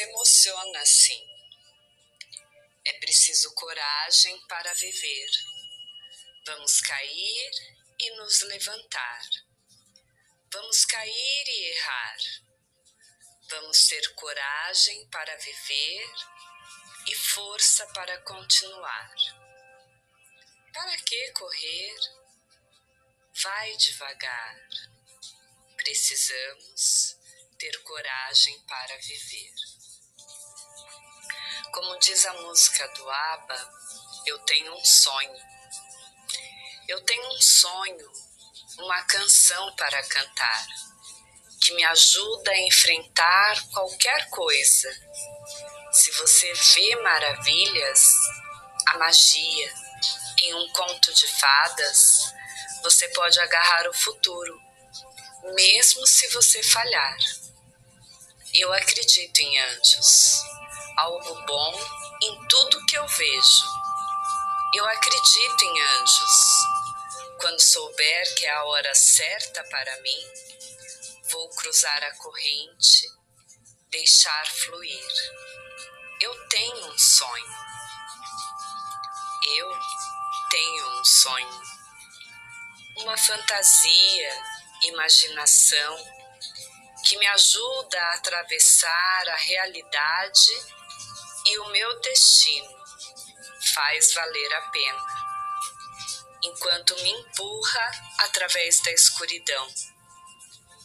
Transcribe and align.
se 0.00 0.02
emociona 0.02 0.80
assim. 0.80 1.26
É 2.86 2.92
preciso 2.94 3.52
coragem 3.54 4.38
para 4.46 4.72
viver. 4.72 5.30
Vamos 6.46 6.80
cair 6.80 7.50
e 7.98 8.10
nos 8.16 8.40
levantar. 8.42 9.22
Vamos 10.52 10.84
cair 10.86 11.44
e 11.48 11.76
errar. 11.76 12.16
Vamos 13.50 13.86
ter 13.88 14.14
coragem 14.14 15.06
para 15.10 15.36
viver 15.36 16.12
e 17.06 17.14
força 17.14 17.86
para 17.88 18.16
continuar. 18.22 19.14
Para 20.72 20.96
que 20.96 21.32
correr? 21.32 21.94
Vai 23.42 23.76
devagar. 23.76 24.68
Precisamos 25.76 27.16
ter 27.58 27.82
coragem 27.82 28.60
para 28.62 28.96
viver. 28.98 29.69
Como 31.72 31.98
diz 32.00 32.26
a 32.26 32.32
música 32.34 32.86
do 32.88 33.08
ABBA, 33.08 33.70
eu 34.26 34.38
tenho 34.40 34.74
um 34.74 34.84
sonho. 34.84 35.36
Eu 36.88 37.00
tenho 37.04 37.28
um 37.28 37.40
sonho, 37.40 38.10
uma 38.78 39.02
canção 39.04 39.74
para 39.76 40.02
cantar, 40.08 40.66
que 41.60 41.72
me 41.74 41.84
ajuda 41.84 42.50
a 42.50 42.60
enfrentar 42.66 43.68
qualquer 43.72 44.28
coisa. 44.30 44.90
Se 45.92 46.10
você 46.12 46.52
vê 46.52 46.96
maravilhas, 46.96 48.14
a 48.86 48.98
magia, 48.98 49.72
em 50.38 50.54
um 50.54 50.72
conto 50.72 51.14
de 51.14 51.26
fadas, 51.38 52.34
você 52.82 53.08
pode 53.10 53.38
agarrar 53.38 53.88
o 53.88 53.94
futuro, 53.94 54.60
mesmo 55.54 56.04
se 56.06 56.26
você 56.28 56.62
falhar. 56.64 57.16
Eu 58.54 58.72
acredito 58.72 59.38
em 59.38 59.58
anjos, 59.60 60.42
algo 60.96 61.34
bom 61.46 61.80
em 62.22 62.48
tudo 62.48 62.84
que 62.86 62.96
eu 62.96 63.06
vejo. 63.06 63.64
Eu 64.74 64.86
acredito 64.86 65.64
em 65.64 65.80
anjos. 65.80 66.40
Quando 67.40 67.60
souber 67.60 68.34
que 68.34 68.46
é 68.46 68.50
a 68.50 68.64
hora 68.64 68.94
certa 68.94 69.64
para 69.64 70.00
mim, 70.02 70.22
vou 71.32 71.48
cruzar 71.50 72.04
a 72.04 72.16
corrente, 72.16 73.08
deixar 73.90 74.46
fluir. 74.46 75.12
Eu 76.20 76.48
tenho 76.48 76.86
um 76.92 76.98
sonho. 76.98 77.54
Eu 79.56 79.78
tenho 80.50 81.00
um 81.00 81.04
sonho. 81.04 81.62
Uma 82.98 83.16
fantasia, 83.16 84.44
imaginação 84.82 86.20
que 87.04 87.16
me 87.16 87.26
ajuda 87.26 88.00
a 88.00 88.14
atravessar 88.14 89.28
a 89.28 89.36
realidade 89.36 90.79
e 91.50 91.58
o 91.58 91.68
meu 91.70 92.00
destino 92.00 92.78
faz 93.74 94.14
valer 94.14 94.54
a 94.54 94.62
pena, 94.70 95.06
enquanto 96.44 96.94
me 97.02 97.10
empurra 97.10 97.90
através 98.18 98.80
da 98.82 98.92
escuridão, 98.92 99.68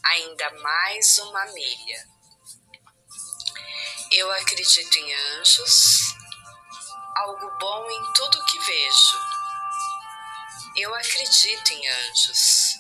ainda 0.04 0.50
mais 0.62 1.20
uma 1.20 1.46
milha. 1.46 2.08
Eu 4.12 4.32
acredito 4.32 4.98
em 4.98 5.14
anjos, 5.14 6.00
algo 7.18 7.58
bom 7.60 7.90
em 7.92 8.14
tudo 8.14 8.46
que 8.46 8.60
vejo. 8.60 9.20
Eu 10.78 10.96
acredito 10.96 11.74
em 11.74 11.88
anjos. 11.88 12.76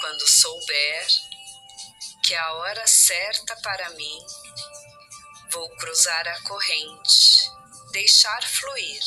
Quando 0.00 0.28
souber, 0.28 1.06
que 2.22 2.34
a 2.34 2.52
hora 2.54 2.86
certa 2.86 3.56
para 3.62 3.88
mim, 3.90 4.26
vou 5.66 5.76
cruzar 5.78 6.28
a 6.28 6.42
corrente, 6.42 7.50
deixar 7.90 8.42
fluir. 8.42 9.02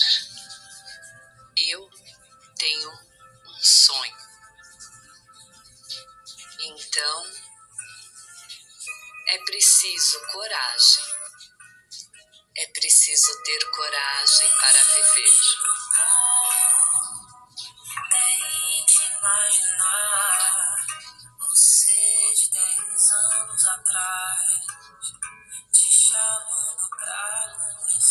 Eu 1.56 1.90
tenho 2.58 2.92
um 2.92 3.60
sonho. 3.62 4.18
Então, 6.60 7.32
é 9.30 9.38
preciso 9.46 10.20
coragem. 10.28 11.04
É 12.58 12.68
preciso 12.68 13.44
ter 13.44 13.70
coragem 13.72 14.50
para 14.60 14.84
viver. 14.84 15.30
Dez 22.88 23.12
anos 23.12 23.68
atrás, 23.68 24.40
te 25.72 25.92
chamando 25.92 26.90
pra 26.98 27.20
que 27.82 28.02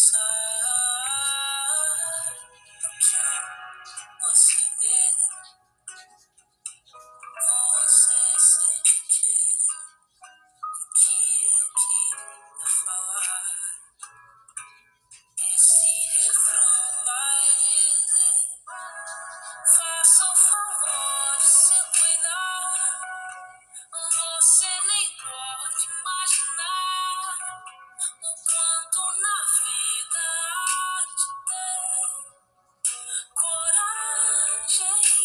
change. 34.69 35.18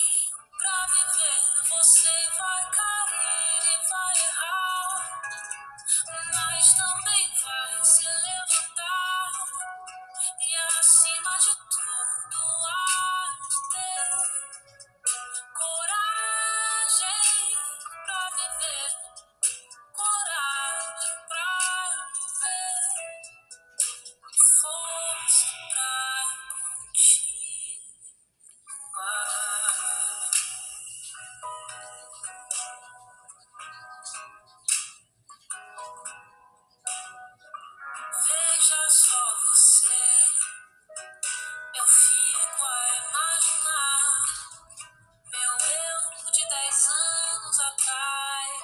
seja 38.64 38.90
só 38.90 39.36
você. 39.50 39.90
Eu 41.76 41.86
fico 41.86 42.64
a 42.64 42.88
é 42.88 42.98
imaginar 42.98 44.24
meu 45.26 45.52
eu 45.52 46.32
de 46.32 46.48
dez 46.48 46.88
anos 46.88 47.60
atrás, 47.60 48.64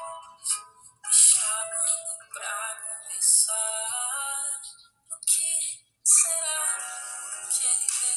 me 1.04 1.14
chamando 1.14 2.30
pra 2.32 2.78
conversar. 2.82 4.62
O 5.12 5.20
que 5.26 5.52
será 6.02 6.64
que 7.52 7.66
ele 7.66 7.88
vê? 8.00 8.16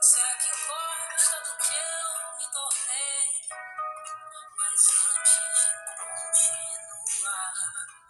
Será 0.00 0.32
que 0.36 0.50
gosta 0.68 1.36
do 1.40 1.52
que 1.58 1.74
eu 1.74 2.08
me 2.38 2.46
tornei? 2.52 3.26
Mas 4.56 4.80
antes 5.16 5.56
de 5.60 5.70
continuar. 7.02 8.05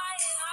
fire. 0.00 0.49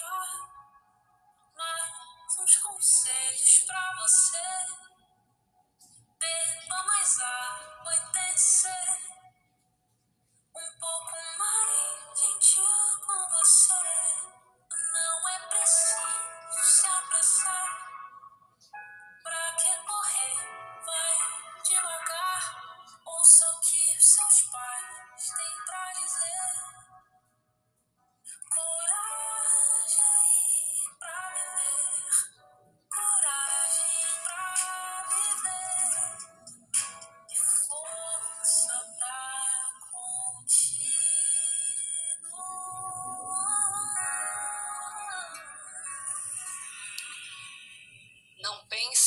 deixar 0.00 0.48
mais 1.56 2.38
uns 2.38 2.56
conselhos 2.56 3.58
pra 3.66 3.94
você. 4.00 4.38
Beba 6.18 6.82
mais 6.84 7.20
água 7.20 7.96
e 7.96 8.12
tem 8.12 8.38
ser 8.38 8.98
um 10.56 10.78
pouco 10.78 11.16
mais 11.38 12.20
gentil. 12.20 13.09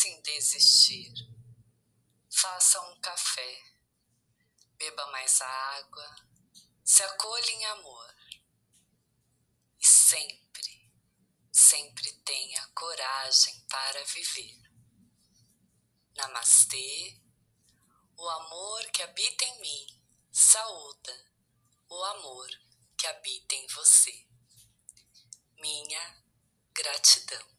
Não 0.04 0.10
pense 0.10 0.10
em 0.10 0.22
desistir. 0.22 1.14
Faça 2.30 2.82
um 2.90 3.00
café. 3.00 3.64
Beba 4.78 5.06
mais 5.12 5.40
água. 5.42 6.16
Se 6.84 7.04
acolha 7.04 7.52
em 7.52 7.66
amor. 7.68 8.16
E 9.80 9.86
sempre, 9.86 10.92
sempre 11.52 12.12
tenha 12.26 12.68
coragem 12.76 13.66
para 13.70 14.04
viver. 14.04 14.72
Namastê. 16.18 17.22
O 18.18 18.30
amor 18.30 18.86
que 18.92 19.02
habita 19.02 19.46
em 19.46 19.62
mim 19.62 20.02
saúda 20.32 21.34
o 21.90 22.04
amor 22.04 22.50
que 22.98 23.08
habita 23.08 23.56
em 23.56 23.68
você. 23.68 24.28
Minha 25.58 26.24
gratidão. 26.74 27.53